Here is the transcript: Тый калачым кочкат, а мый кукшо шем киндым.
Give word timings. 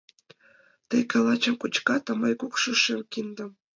Тый 0.89 1.01
калачым 1.11 1.55
кочкат, 1.61 2.03
а 2.11 2.13
мый 2.21 2.33
кукшо 2.41 2.71
шем 2.81 3.01
киндым. 3.11 3.49